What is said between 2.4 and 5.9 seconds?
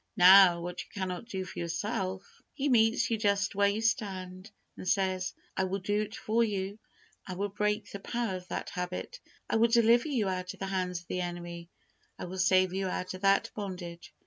He meets you just where you stand, and says, "I will